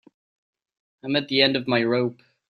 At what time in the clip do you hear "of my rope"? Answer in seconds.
1.55-2.23